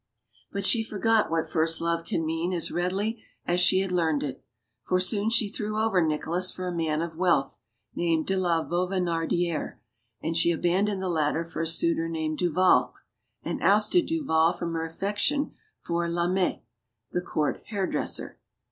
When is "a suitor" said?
11.61-12.09